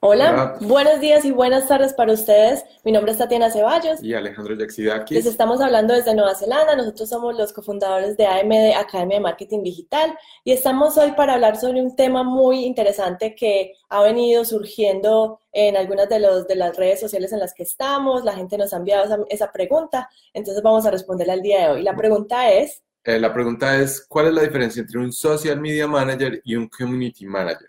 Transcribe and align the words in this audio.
Hola, 0.00 0.56
buenos 0.60 1.00
días 1.00 1.24
y 1.24 1.32
buenas 1.32 1.66
tardes 1.66 1.92
para 1.92 2.12
ustedes. 2.12 2.64
Mi 2.84 2.92
nombre 2.92 3.10
es 3.10 3.18
Tatiana 3.18 3.50
Ceballos. 3.50 4.00
Y 4.00 4.14
Alejandro 4.14 4.54
Yaxidakis. 4.54 5.16
Les 5.16 5.26
estamos 5.26 5.60
hablando 5.60 5.92
desde 5.92 6.14
Nueva 6.14 6.36
Zelanda. 6.36 6.76
Nosotros 6.76 7.08
somos 7.08 7.36
los 7.36 7.52
cofundadores 7.52 8.16
de 8.16 8.24
AMD, 8.24 8.76
Academia 8.76 9.16
de 9.16 9.22
Marketing 9.24 9.64
Digital, 9.64 10.16
y 10.44 10.52
estamos 10.52 10.96
hoy 10.98 11.10
para 11.16 11.34
hablar 11.34 11.56
sobre 11.56 11.82
un 11.82 11.96
tema 11.96 12.22
muy 12.22 12.64
interesante 12.64 13.34
que 13.34 13.72
ha 13.88 14.00
venido 14.04 14.44
surgiendo 14.44 15.40
en 15.50 15.76
algunas 15.76 16.08
de, 16.08 16.20
los, 16.20 16.46
de 16.46 16.54
las 16.54 16.76
redes 16.76 17.00
sociales 17.00 17.32
en 17.32 17.40
las 17.40 17.52
que 17.52 17.64
estamos. 17.64 18.22
La 18.22 18.34
gente 18.34 18.56
nos 18.56 18.72
ha 18.72 18.76
enviado 18.76 19.04
esa, 19.04 19.18
esa 19.28 19.50
pregunta, 19.50 20.08
entonces 20.32 20.62
vamos 20.62 20.86
a 20.86 20.92
responderla 20.92 21.34
el 21.34 21.42
día 21.42 21.62
de 21.62 21.72
hoy. 21.72 21.82
La 21.82 21.96
pregunta 21.96 22.52
es... 22.52 22.84
Eh, 23.02 23.18
la 23.18 23.32
pregunta 23.32 23.76
es, 23.76 24.06
¿cuál 24.06 24.28
es 24.28 24.34
la 24.34 24.42
diferencia 24.42 24.78
entre 24.78 25.00
un 25.00 25.12
Social 25.12 25.60
Media 25.60 25.88
Manager 25.88 26.40
y 26.44 26.54
un 26.54 26.68
Community 26.68 27.26
Manager? 27.26 27.68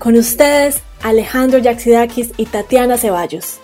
Con 0.00 0.16
ustedes, 0.16 0.82
Alejandro 1.02 1.58
Yaxidakis 1.58 2.32
y 2.38 2.46
Tatiana 2.46 2.96
Ceballos. 2.96 3.60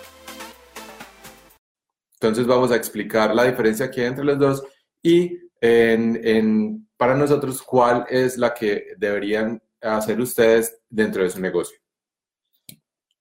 Entonces 2.13 2.45
vamos 2.45 2.71
a 2.71 2.75
explicar 2.75 3.33
la 3.33 3.45
diferencia 3.45 3.89
que 3.89 4.01
hay 4.01 4.07
entre 4.07 4.23
los 4.23 4.37
dos 4.37 4.63
y 5.01 5.35
en, 5.59 6.87
para 6.95 7.15
nosotros 7.15 7.63
cuál 7.63 8.05
es 8.07 8.37
la 8.37 8.53
que 8.53 8.93
deberían 8.99 9.59
hacer 9.81 10.21
ustedes 10.21 10.79
dentro 10.87 11.23
de 11.23 11.31
su 11.31 11.41
negocio. 11.41 11.75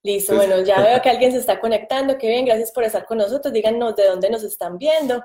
Listo, 0.02 0.36
bueno, 0.36 0.60
ya 0.60 0.78
veo 0.84 1.00
que 1.00 1.08
alguien 1.08 1.32
se 1.32 1.38
está 1.38 1.58
conectando, 1.58 2.18
qué 2.18 2.28
bien, 2.28 2.44
gracias 2.44 2.70
por 2.70 2.84
estar 2.84 3.06
con 3.06 3.16
nosotros, 3.16 3.50
díganos 3.50 3.96
de 3.96 4.08
dónde 4.08 4.28
nos 4.28 4.42
están 4.42 4.76
viendo. 4.76 5.24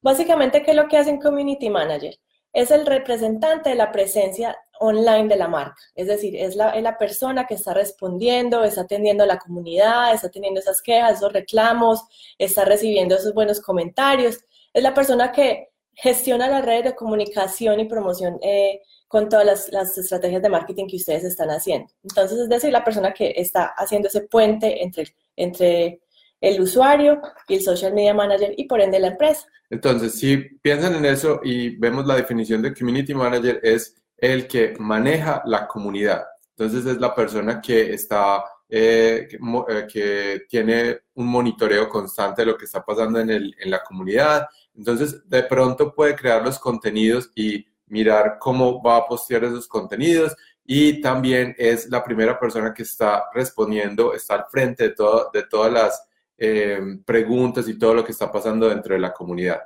Básicamente, 0.00 0.64
¿qué 0.64 0.72
es 0.72 0.76
lo 0.76 0.88
que 0.88 0.96
hace 0.96 1.12
un 1.12 1.20
Community 1.20 1.70
Manager? 1.70 2.18
Es 2.52 2.70
el 2.70 2.86
representante 2.86 3.70
de 3.70 3.76
la 3.76 3.92
presencia 3.92 4.56
online 4.80 5.28
de 5.28 5.36
la 5.36 5.48
marca. 5.48 5.76
Es 5.94 6.06
decir, 6.06 6.36
es 6.36 6.56
la, 6.56 6.96
persona 6.98 7.46
que 7.46 7.54
está 7.54 7.74
respondiendo, 7.74 8.64
está 8.64 8.82
atendiendo 8.82 9.24
a 9.24 9.26
la 9.26 9.38
comunidad, 9.38 10.14
está 10.14 10.30
teniendo 10.30 10.60
esas 10.60 10.80
quejas, 10.82 11.18
esos 11.18 11.32
reclamos, 11.32 12.02
está 12.38 12.64
recibiendo 12.64 13.16
esos 13.16 13.34
buenos 13.34 13.60
comentarios. 13.60 14.38
Es 14.72 14.82
la 14.82 14.94
persona 14.94 15.32
que 15.32 15.68
gestiona 15.94 16.48
las 16.48 16.64
redes 16.64 16.84
de 16.84 16.94
comunicación 16.94 17.80
y 17.80 17.86
promoción 17.86 18.38
eh, 18.40 18.82
con 19.08 19.28
todas 19.28 19.44
las, 19.44 19.72
las, 19.72 19.98
estrategias 19.98 20.42
de 20.42 20.48
marketing 20.48 20.86
que 20.86 20.96
ustedes 20.96 21.24
están 21.24 21.50
haciendo. 21.50 21.92
Entonces, 22.04 22.38
es 22.38 22.48
decir, 22.48 22.70
la 22.70 22.84
persona 22.84 23.12
que 23.12 23.32
está 23.36 23.74
haciendo 23.76 24.08
ese 24.08 24.22
puente 24.22 24.82
entre, 24.82 25.14
entre 25.34 26.00
el 26.40 26.60
usuario 26.60 27.20
y 27.48 27.56
el 27.56 27.62
social 27.62 27.94
media 27.94 28.14
manager 28.14 28.54
y 28.56 28.64
por 28.64 28.80
ende 28.80 28.98
la 28.98 29.08
empresa. 29.08 29.46
Entonces, 29.70 30.14
si 30.18 30.36
piensan 30.36 30.94
en 30.94 31.04
eso 31.04 31.40
y 31.42 31.76
vemos 31.76 32.06
la 32.06 32.16
definición 32.16 32.62
de 32.62 32.74
community 32.74 33.14
manager 33.14 33.60
es 33.62 33.94
el 34.16 34.46
que 34.46 34.74
maneja 34.78 35.42
la 35.44 35.66
comunidad. 35.66 36.24
Entonces 36.56 36.86
es 36.86 36.98
la 36.98 37.14
persona 37.14 37.60
que 37.60 37.92
está, 37.92 38.42
eh, 38.68 39.28
eh, 39.30 39.86
que, 39.90 40.42
tiene 40.48 41.02
un 41.14 41.28
monitoreo 41.28 41.88
constante 41.88 42.42
de 42.42 42.46
lo 42.46 42.58
que 42.58 42.64
está 42.64 42.84
pasando 42.84 43.20
en, 43.20 43.30
el, 43.30 43.54
en 43.60 43.70
la 43.70 43.82
comunidad. 43.82 44.46
Entonces 44.74 45.28
de 45.28 45.44
pronto 45.44 45.94
puede 45.94 46.16
crear 46.16 46.42
los 46.42 46.58
contenidos 46.58 47.30
y 47.36 47.64
mirar 47.86 48.38
cómo 48.40 48.82
va 48.82 48.96
a 48.96 49.06
postear 49.06 49.44
esos 49.44 49.68
contenidos 49.68 50.34
y 50.64 51.00
también 51.00 51.54
es 51.56 51.88
la 51.88 52.04
primera 52.04 52.38
persona 52.38 52.74
que 52.74 52.82
está 52.82 53.24
respondiendo, 53.32 54.12
está 54.12 54.34
al 54.34 54.46
frente 54.50 54.88
de, 54.88 54.90
todo, 54.90 55.30
de 55.32 55.44
todas 55.44 55.72
las 55.72 56.07
eh, 56.38 56.80
preguntas 57.04 57.68
y 57.68 57.78
todo 57.78 57.94
lo 57.94 58.04
que 58.04 58.12
está 58.12 58.30
pasando 58.30 58.68
dentro 58.68 58.94
de 58.94 59.00
la 59.00 59.12
comunidad. 59.12 59.60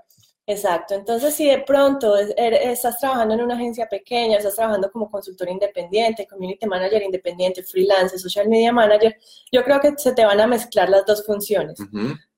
Exacto, 0.45 0.95
entonces 0.95 1.35
si 1.35 1.47
de 1.47 1.59
pronto 1.61 2.17
er, 2.17 2.55
estás 2.55 2.99
trabajando 2.99 3.35
en 3.35 3.43
una 3.43 3.55
agencia 3.55 3.87
pequeña, 3.87 4.39
estás 4.39 4.57
trabajando 4.57 4.91
como 4.91 5.09
consultor 5.09 5.49
independiente, 5.49 6.27
community 6.27 6.67
manager 6.67 7.03
independiente, 7.03 7.63
freelance, 7.63 8.19
social 8.19 8.49
media 8.49 8.73
manager, 8.73 9.17
yo 9.53 9.63
creo 9.63 9.81
que 9.81 9.93
se 9.97 10.13
te 10.13 10.25
van 10.25 10.41
a 10.41 10.47
mezclar 10.49 10.89
las 10.89 11.07
dos 11.07 11.25
funciones. 11.25 11.79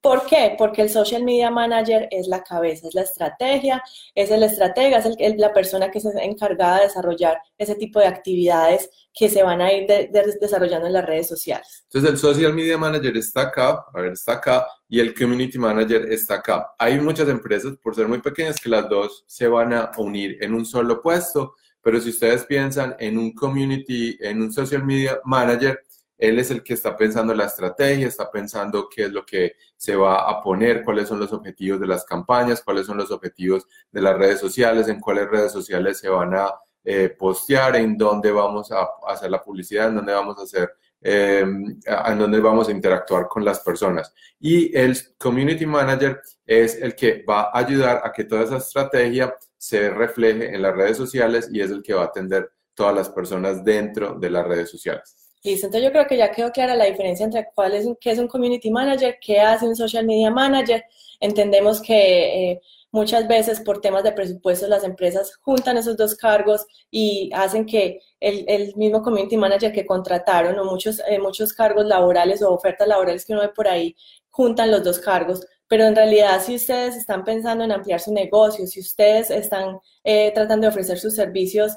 ¿Por 0.04 0.26
qué? 0.26 0.54
Porque 0.58 0.82
el 0.82 0.90
social 0.90 1.24
media 1.24 1.50
manager 1.50 2.08
es 2.10 2.28
la 2.28 2.42
cabeza, 2.42 2.88
es 2.88 2.94
la 2.94 3.00
estrategia, 3.00 3.82
es 4.14 4.30
el 4.30 4.42
estratega, 4.42 4.98
es, 4.98 5.06
el, 5.18 5.38
la 5.38 5.50
persona 5.54 5.90
que 5.90 5.98
se 5.98 6.10
encargada 6.22 6.76
de 6.76 6.82
desarrollar 6.82 7.38
ese 7.56 7.74
tipo 7.74 8.00
de 8.00 8.06
actividades 8.08 8.90
que 9.14 9.30
se 9.30 9.42
van 9.42 9.62
a 9.62 9.72
ir 9.72 9.86
desarrollando 9.88 10.88
en 10.88 10.92
las 10.92 11.06
redes 11.06 11.28
sociales. 11.28 11.84
Entonces 11.84 12.10
el 12.10 12.18
social 12.18 12.52
media 12.52 12.76
manager 12.76 13.16
está 13.16 13.44
acá, 13.44 13.82
a 13.94 14.00
ver, 14.02 14.12
está 14.12 14.34
acá, 14.34 14.66
y 14.90 15.00
el 15.00 15.14
community 15.14 15.58
manager 15.58 16.12
está 16.12 16.34
acá. 16.34 16.74
Hay 16.78 17.00
muchas 17.00 17.26
empresas, 17.30 17.72
por 17.82 17.94
ser 17.94 18.06
muy 18.06 18.20
pequeñas, 18.20 18.60
que 18.60 18.68
las 18.68 18.86
dos 18.90 19.24
se 19.26 19.48
van 19.48 19.72
a 19.72 19.90
unir 19.96 20.36
en 20.42 20.52
un 20.52 20.66
solo 20.66 21.00
puesto, 21.00 21.54
pero 21.80 21.98
si 21.98 22.10
ustedes 22.10 22.44
piensan 22.44 22.94
en 22.98 23.16
un 23.16 23.32
community, 23.32 24.18
en 24.20 24.42
un 24.42 24.52
social 24.52 24.84
media 24.84 25.18
manager, 25.24 25.80
él 26.28 26.38
es 26.38 26.50
el 26.50 26.62
que 26.62 26.74
está 26.74 26.96
pensando 26.96 27.34
la 27.34 27.44
estrategia, 27.44 28.06
está 28.06 28.30
pensando 28.30 28.88
qué 28.88 29.04
es 29.04 29.12
lo 29.12 29.24
que 29.24 29.56
se 29.76 29.94
va 29.96 30.28
a 30.28 30.42
poner, 30.42 30.82
cuáles 30.82 31.08
son 31.08 31.20
los 31.20 31.32
objetivos 31.32 31.80
de 31.80 31.86
las 31.86 32.04
campañas, 32.04 32.62
cuáles 32.62 32.86
son 32.86 32.96
los 32.96 33.10
objetivos 33.10 33.66
de 33.90 34.00
las 34.00 34.16
redes 34.16 34.40
sociales, 34.40 34.88
en 34.88 35.00
cuáles 35.00 35.28
redes 35.28 35.52
sociales 35.52 35.98
se 35.98 36.08
van 36.08 36.34
a 36.34 36.52
eh, 36.84 37.14
postear, 37.18 37.76
en 37.76 37.96
dónde 37.96 38.30
vamos 38.30 38.70
a 38.72 38.88
hacer 39.06 39.30
la 39.30 39.42
publicidad, 39.42 39.88
en 39.88 39.96
dónde 39.96 40.12
vamos 40.12 40.38
a 40.38 40.42
hacer, 40.42 40.72
eh, 41.00 41.40
en 41.40 42.18
dónde 42.18 42.40
vamos 42.40 42.68
a 42.68 42.72
interactuar 42.72 43.28
con 43.28 43.44
las 43.44 43.60
personas. 43.60 44.14
Y 44.38 44.76
el 44.76 44.96
community 45.18 45.66
manager 45.66 46.20
es 46.46 46.80
el 46.80 46.94
que 46.94 47.24
va 47.28 47.50
a 47.52 47.58
ayudar 47.58 48.02
a 48.04 48.12
que 48.12 48.24
toda 48.24 48.42
esa 48.42 48.58
estrategia 48.58 49.34
se 49.56 49.90
refleje 49.90 50.54
en 50.54 50.62
las 50.62 50.74
redes 50.74 50.96
sociales 50.96 51.48
y 51.50 51.60
es 51.60 51.70
el 51.70 51.82
que 51.82 51.94
va 51.94 52.02
a 52.02 52.06
atender 52.06 52.50
todas 52.74 52.94
las 52.94 53.08
personas 53.08 53.64
dentro 53.64 54.14
de 54.14 54.30
las 54.30 54.46
redes 54.46 54.70
sociales. 54.70 55.23
Listo, 55.44 55.66
entonces 55.66 55.86
yo 55.86 55.92
creo 55.92 56.06
que 56.06 56.16
ya 56.16 56.32
quedó 56.32 56.50
clara 56.52 56.74
la 56.74 56.86
diferencia 56.86 57.24
entre 57.24 57.46
cuál 57.54 57.74
es, 57.74 57.86
qué 58.00 58.12
es 58.12 58.18
un 58.18 58.28
community 58.28 58.70
manager, 58.70 59.18
qué 59.20 59.40
hace 59.40 59.66
un 59.68 59.76
social 59.76 60.06
media 60.06 60.30
manager. 60.30 60.86
Entendemos 61.20 61.82
que 61.82 62.52
eh, 62.52 62.62
muchas 62.90 63.28
veces 63.28 63.60
por 63.60 63.82
temas 63.82 64.02
de 64.04 64.12
presupuestos 64.12 64.70
las 64.70 64.84
empresas 64.84 65.36
juntan 65.42 65.76
esos 65.76 65.98
dos 65.98 66.14
cargos 66.14 66.64
y 66.90 67.30
hacen 67.34 67.66
que 67.66 68.00
el, 68.20 68.74
mismo 68.76 69.02
community 69.02 69.36
manager 69.36 69.70
que 69.70 69.84
contrataron 69.84 70.58
o 70.58 70.64
muchos, 70.64 71.02
eh, 71.06 71.18
muchos 71.18 71.52
cargos 71.52 71.84
laborales 71.84 72.40
o 72.40 72.50
ofertas 72.50 72.88
laborales 72.88 73.26
que 73.26 73.34
uno 73.34 73.42
ve 73.42 73.50
por 73.50 73.68
ahí 73.68 73.94
juntan 74.30 74.70
los 74.70 74.82
dos 74.82 74.98
cargos. 74.98 75.46
Pero 75.68 75.84
en 75.84 75.94
realidad, 75.94 76.40
si 76.42 76.54
ustedes 76.54 76.96
están 76.96 77.22
pensando 77.22 77.64
en 77.64 77.72
ampliar 77.72 78.00
su 78.00 78.14
negocio, 78.14 78.66
si 78.66 78.80
ustedes 78.80 79.30
están 79.30 79.78
eh, 80.04 80.32
tratando 80.34 80.66
de 80.66 80.68
ofrecer 80.70 80.98
sus 80.98 81.14
servicios 81.14 81.72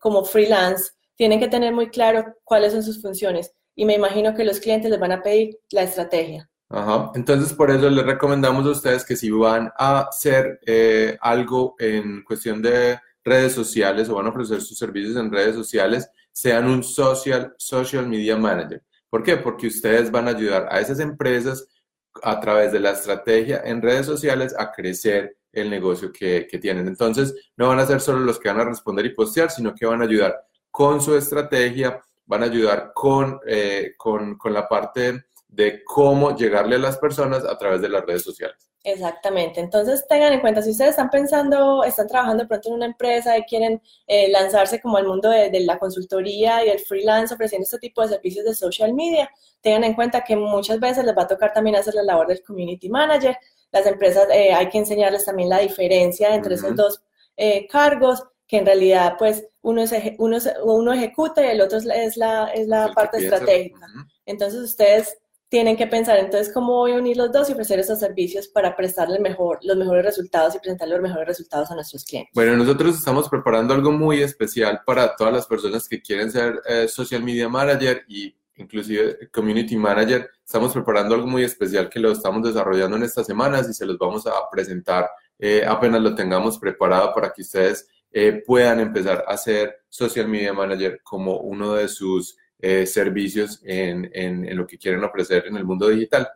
como 0.00 0.24
freelance, 0.24 0.95
tienen 1.16 1.40
que 1.40 1.48
tener 1.48 1.74
muy 1.74 1.88
claro 1.88 2.34
cuáles 2.44 2.72
son 2.72 2.82
sus 2.82 3.00
funciones 3.02 3.52
y 3.74 3.84
me 3.84 3.94
imagino 3.94 4.34
que 4.34 4.44
los 4.44 4.58
clientes 4.58 4.90
les 4.90 4.98
van 4.98 5.12
a 5.12 5.22
pedir 5.22 5.58
la 5.70 5.82
estrategia. 5.82 6.48
Ajá. 6.68 7.12
Entonces, 7.14 7.52
por 7.52 7.70
eso 7.70 7.88
les 7.88 8.04
recomendamos 8.04 8.66
a 8.66 8.70
ustedes 8.70 9.04
que 9.04 9.14
si 9.14 9.30
van 9.30 9.70
a 9.78 10.00
hacer 10.00 10.58
eh, 10.66 11.16
algo 11.20 11.76
en 11.78 12.24
cuestión 12.24 12.60
de 12.60 12.98
redes 13.24 13.52
sociales 13.52 14.08
o 14.08 14.14
van 14.14 14.26
a 14.26 14.30
ofrecer 14.30 14.60
sus 14.60 14.78
servicios 14.78 15.16
en 15.16 15.30
redes 15.30 15.54
sociales, 15.54 16.08
sean 16.32 16.68
un 16.68 16.82
social, 16.82 17.54
social 17.56 18.08
media 18.08 18.36
manager. 18.36 18.82
¿Por 19.08 19.22
qué? 19.22 19.36
Porque 19.36 19.68
ustedes 19.68 20.10
van 20.10 20.26
a 20.26 20.32
ayudar 20.32 20.66
a 20.70 20.80
esas 20.80 20.98
empresas 20.98 21.66
a 22.22 22.40
través 22.40 22.72
de 22.72 22.80
la 22.80 22.92
estrategia 22.92 23.62
en 23.64 23.82
redes 23.82 24.06
sociales 24.06 24.54
a 24.58 24.72
crecer 24.72 25.36
el 25.52 25.70
negocio 25.70 26.10
que, 26.12 26.46
que 26.50 26.58
tienen. 26.58 26.88
Entonces, 26.88 27.34
no 27.56 27.68
van 27.68 27.78
a 27.78 27.86
ser 27.86 28.00
solo 28.00 28.20
los 28.20 28.38
que 28.38 28.48
van 28.48 28.60
a 28.60 28.64
responder 28.64 29.06
y 29.06 29.14
postear, 29.14 29.50
sino 29.50 29.74
que 29.74 29.86
van 29.86 30.02
a 30.02 30.04
ayudar 30.04 30.45
con 30.76 31.00
su 31.00 31.16
estrategia, 31.16 31.98
van 32.26 32.42
a 32.42 32.46
ayudar 32.46 32.92
con, 32.92 33.40
eh, 33.46 33.94
con, 33.96 34.36
con, 34.36 34.52
la 34.52 34.68
parte 34.68 35.24
de 35.48 35.82
cómo 35.82 36.36
llegarle 36.36 36.76
a 36.76 36.78
las 36.78 36.98
personas 36.98 37.46
a 37.46 37.56
través 37.56 37.80
de 37.80 37.88
las 37.88 38.04
redes 38.04 38.22
sociales. 38.22 38.68
Exactamente. 38.84 39.58
Entonces 39.60 40.06
tengan 40.06 40.34
en 40.34 40.40
cuenta, 40.40 40.60
si 40.60 40.72
ustedes 40.72 40.90
están 40.90 41.08
pensando, 41.08 41.82
están 41.82 42.06
trabajando 42.06 42.46
pronto 42.46 42.68
en 42.68 42.74
una 42.74 42.84
empresa 42.84 43.38
y 43.38 43.44
quieren 43.44 43.80
eh, 44.06 44.28
lanzarse 44.28 44.78
como 44.78 44.98
al 44.98 45.06
mundo 45.06 45.30
de, 45.30 45.48
la 45.60 45.78
consultoría 45.78 46.62
y 46.62 46.68
el 46.68 46.80
freelance 46.80 47.32
ofreciendo 47.32 47.64
este 47.64 47.78
tipo 47.78 48.02
de 48.02 48.08
servicios 48.08 48.44
de 48.44 48.54
social 48.54 48.92
media, 48.92 49.30
tengan 49.62 49.82
en 49.84 49.94
cuenta 49.94 50.24
que 50.24 50.36
muchas 50.36 50.78
veces 50.78 51.06
les 51.06 51.16
va 51.16 51.22
a 51.22 51.26
tocar 51.26 51.54
también 51.54 51.76
hacer 51.76 51.94
la 51.94 52.02
labor 52.02 52.26
del 52.26 52.42
community 52.42 52.90
manager. 52.90 53.34
Las 53.72 53.86
empresas 53.86 54.28
eh, 54.30 54.52
hay 54.52 54.68
que 54.68 54.76
enseñarles 54.76 55.24
también 55.24 55.48
la 55.48 55.60
diferencia 55.60 56.34
entre 56.34 56.56
esos 56.56 56.76
dos 56.76 57.00
cargos 57.70 58.22
que 58.46 58.58
en 58.58 58.66
realidad 58.66 59.16
pues 59.18 59.46
uno, 59.62 59.82
es, 59.82 59.92
uno, 60.18 60.38
uno 60.64 60.92
ejecuta 60.92 61.44
y 61.44 61.50
el 61.50 61.60
otro 61.60 61.78
es 61.78 61.84
la, 61.84 61.94
es 61.96 62.16
la, 62.16 62.46
es 62.48 62.68
la 62.68 62.92
parte 62.92 63.18
estratégica. 63.18 63.86
Entonces 64.24 64.60
ustedes 64.60 65.18
tienen 65.48 65.76
que 65.76 65.86
pensar 65.86 66.18
entonces 66.18 66.52
cómo 66.52 66.72
voy 66.72 66.92
a 66.92 66.96
unir 66.96 67.16
los 67.16 67.30
dos 67.30 67.48
y 67.48 67.52
ofrecer 67.52 67.78
esos 67.78 68.00
servicios 68.00 68.48
para 68.48 68.74
prestarle 68.76 69.20
mejor, 69.20 69.58
los 69.62 69.76
mejores 69.76 70.04
resultados 70.04 70.54
y 70.54 70.58
presentar 70.58 70.88
los 70.88 71.00
mejores 71.00 71.26
resultados 71.26 71.70
a 71.70 71.74
nuestros 71.74 72.04
clientes. 72.04 72.32
Bueno, 72.34 72.56
nosotros 72.56 72.96
estamos 72.96 73.28
preparando 73.28 73.74
algo 73.74 73.92
muy 73.92 74.22
especial 74.22 74.80
para 74.84 75.14
todas 75.14 75.32
las 75.32 75.46
personas 75.46 75.88
que 75.88 76.02
quieren 76.02 76.30
ser 76.30 76.60
eh, 76.68 76.88
social 76.88 77.22
media 77.22 77.48
manager 77.48 78.04
y 78.08 78.34
inclusive 78.56 79.30
community 79.30 79.76
manager. 79.76 80.30
Estamos 80.44 80.72
preparando 80.72 81.14
algo 81.14 81.26
muy 81.26 81.44
especial 81.44 81.88
que 81.88 82.00
lo 82.00 82.10
estamos 82.10 82.42
desarrollando 82.42 82.96
en 82.96 83.04
estas 83.04 83.26
semanas 83.26 83.68
y 83.68 83.74
se 83.74 83.86
los 83.86 83.98
vamos 83.98 84.26
a 84.26 84.32
presentar 84.50 85.08
eh, 85.38 85.64
apenas 85.66 86.00
lo 86.00 86.14
tengamos 86.14 86.58
preparado 86.58 87.12
para 87.14 87.32
que 87.32 87.42
ustedes 87.42 87.88
eh, 88.18 88.42
puedan 88.46 88.80
empezar 88.80 89.26
a 89.28 89.36
ser 89.36 89.84
social 89.90 90.26
media 90.26 90.54
manager 90.54 91.02
como 91.02 91.36
uno 91.40 91.74
de 91.74 91.86
sus 91.86 92.38
eh, 92.58 92.86
servicios 92.86 93.60
en, 93.62 94.10
en, 94.14 94.56
lo 94.56 94.66
que 94.66 94.78
quieren 94.78 95.04
ofrecer 95.04 95.44
en 95.46 95.54
el 95.54 95.66
mundo 95.66 95.86
digital. 95.88 96.26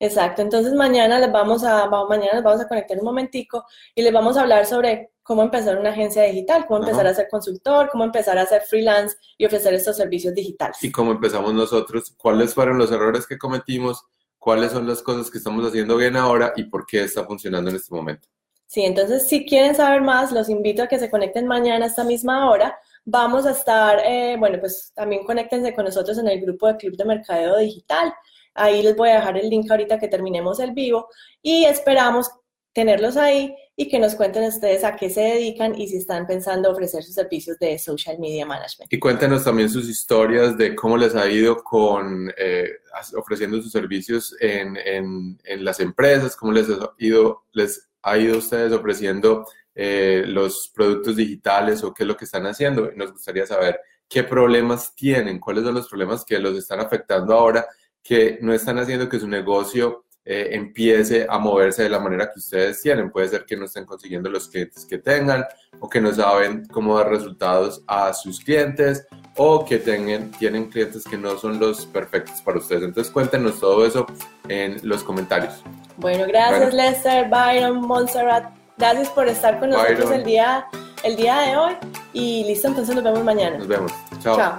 Exacto, 0.00 0.42
entonces 0.42 0.74
mañana 0.74 1.20
les 1.20 1.30
vamos 1.30 1.62
a, 1.62 1.88
mañana 2.08 2.32
les 2.34 2.42
vamos 2.42 2.60
a 2.60 2.66
conectar 2.66 2.98
un 2.98 3.04
momentico 3.04 3.64
y 3.94 4.02
les 4.02 4.12
vamos 4.12 4.36
a 4.36 4.40
hablar 4.40 4.66
sobre 4.66 5.12
cómo 5.22 5.44
empezar 5.44 5.78
una 5.78 5.90
agencia 5.90 6.24
digital, 6.24 6.66
cómo 6.66 6.80
empezar 6.80 7.06
a 7.06 7.14
ser 7.14 7.28
consultor, 7.30 7.88
cómo 7.92 8.02
empezar 8.02 8.36
a 8.36 8.44
ser 8.44 8.62
freelance 8.62 9.16
y 9.38 9.46
ofrecer 9.46 9.74
estos 9.74 9.96
servicios 9.96 10.34
digitales. 10.34 10.76
Y 10.82 10.90
cómo 10.90 11.12
empezamos 11.12 11.54
nosotros, 11.54 12.16
cuáles 12.18 12.52
fueron 12.52 12.78
los 12.78 12.90
errores 12.90 13.28
que 13.28 13.38
cometimos, 13.38 14.04
cuáles 14.40 14.72
son 14.72 14.88
las 14.88 15.02
cosas 15.02 15.30
que 15.30 15.38
estamos 15.38 15.64
haciendo 15.64 15.96
bien 15.96 16.16
ahora 16.16 16.52
y 16.56 16.64
por 16.64 16.84
qué 16.84 17.04
está 17.04 17.24
funcionando 17.24 17.70
en 17.70 17.76
este 17.76 17.94
momento. 17.94 18.26
Sí, 18.72 18.84
entonces 18.84 19.28
si 19.28 19.44
quieren 19.44 19.74
saber 19.74 20.00
más, 20.00 20.32
los 20.32 20.48
invito 20.48 20.82
a 20.82 20.86
que 20.86 20.98
se 20.98 21.10
conecten 21.10 21.46
mañana 21.46 21.84
a 21.84 21.88
esta 21.88 22.04
misma 22.04 22.50
hora 22.50 22.78
Vamos 23.04 23.46
a 23.46 23.50
estar, 23.50 24.00
eh, 24.06 24.36
bueno, 24.38 24.60
pues 24.60 24.92
también 24.94 25.24
conéctense 25.24 25.74
con 25.74 25.84
nosotros 25.84 26.18
en 26.18 26.28
el 26.28 26.40
grupo 26.40 26.68
de 26.68 26.76
Club 26.76 26.96
de 26.96 27.04
Mercadeo 27.04 27.58
Digital. 27.58 28.14
Ahí 28.54 28.82
les 28.82 28.94
voy 28.94 29.08
a 29.08 29.14
dejar 29.16 29.36
el 29.38 29.50
link 29.50 29.68
ahorita 29.68 29.98
que 29.98 30.06
terminemos 30.06 30.60
el 30.60 30.72
vivo 30.72 31.08
y 31.40 31.64
esperamos 31.64 32.30
tenerlos 32.72 33.16
ahí 33.16 33.56
y 33.74 33.88
que 33.88 33.98
nos 33.98 34.14
cuenten 34.14 34.44
ustedes 34.44 34.84
a 34.84 34.94
qué 34.94 35.10
se 35.10 35.20
dedican 35.20 35.78
y 35.78 35.88
si 35.88 35.96
están 35.96 36.26
pensando 36.26 36.70
ofrecer 36.70 37.02
sus 37.02 37.14
servicios 37.14 37.58
de 37.58 37.76
social 37.78 38.18
media 38.20 38.46
management. 38.46 38.92
Y 38.92 39.00
cuéntenos 39.00 39.42
también 39.42 39.68
sus 39.68 39.88
historias 39.88 40.56
de 40.56 40.76
cómo 40.76 40.96
les 40.96 41.16
ha 41.16 41.28
ido 41.28 41.64
con 41.64 42.32
eh, 42.38 42.68
ofreciendo 43.16 43.60
sus 43.60 43.72
servicios 43.72 44.36
en, 44.40 44.76
en, 44.76 45.40
en, 45.44 45.64
las 45.64 45.80
empresas, 45.80 46.36
cómo 46.36 46.52
les 46.52 46.68
ha 46.70 46.92
ido, 46.98 47.44
les 47.52 47.88
ha 48.02 48.18
ido 48.18 48.38
ustedes 48.38 48.72
ofreciendo 48.72 49.46
eh, 49.74 50.24
los 50.26 50.70
productos 50.74 51.16
digitales 51.16 51.82
o 51.82 51.94
qué 51.94 52.02
es 52.02 52.08
lo 52.08 52.16
que 52.16 52.26
están 52.26 52.46
haciendo. 52.46 52.90
Nos 52.94 53.12
gustaría 53.12 53.46
saber 53.46 53.80
qué 54.08 54.24
problemas 54.24 54.94
tienen, 54.94 55.38
cuáles 55.38 55.64
son 55.64 55.74
los 55.74 55.88
problemas 55.88 56.24
que 56.24 56.38
los 56.38 56.56
están 56.56 56.80
afectando 56.80 57.34
ahora, 57.34 57.66
que 58.02 58.38
no 58.42 58.52
están 58.52 58.78
haciendo 58.78 59.08
que 59.08 59.18
su 59.18 59.28
negocio 59.28 60.04
eh, 60.24 60.50
empiece 60.52 61.26
a 61.28 61.38
moverse 61.38 61.82
de 61.82 61.88
la 61.88 61.98
manera 61.98 62.30
que 62.30 62.38
ustedes 62.38 62.80
tienen. 62.82 63.10
Puede 63.10 63.28
ser 63.28 63.44
que 63.44 63.56
no 63.56 63.64
estén 63.64 63.86
consiguiendo 63.86 64.28
los 64.28 64.48
clientes 64.48 64.84
que 64.84 64.98
tengan 64.98 65.44
o 65.80 65.88
que 65.88 66.00
no 66.00 66.12
saben 66.12 66.66
cómo 66.66 66.98
dar 66.98 67.08
resultados 67.08 67.82
a 67.86 68.12
sus 68.12 68.40
clientes 68.40 69.06
o 69.36 69.64
que 69.64 69.78
tengan, 69.78 70.30
tienen 70.32 70.66
clientes 70.66 71.04
que 71.04 71.16
no 71.16 71.38
son 71.38 71.58
los 71.58 71.86
perfectos 71.86 72.40
para 72.42 72.58
ustedes. 72.58 72.82
Entonces 72.82 73.12
cuéntenos 73.12 73.58
todo 73.60 73.86
eso 73.86 74.06
en 74.48 74.78
los 74.82 75.02
comentarios. 75.02 75.62
Bueno, 75.96 76.24
gracias 76.26 76.74
Lester, 76.74 77.28
Byron, 77.28 77.80
Montserrat. 77.80 78.52
Gracias 78.78 79.08
por 79.10 79.28
estar 79.28 79.60
con 79.60 79.70
nosotros 79.70 80.10
el 80.10 80.24
día, 80.24 80.66
el 81.04 81.16
día 81.16 81.38
de 81.40 81.56
hoy. 81.56 81.72
Y 82.12 82.44
listo, 82.44 82.68
entonces 82.68 82.94
nos 82.94 83.04
vemos 83.04 83.22
mañana. 83.24 83.58
Nos 83.58 83.68
vemos. 83.68 83.92
Chao. 84.22 84.36
Chao. 84.36 84.58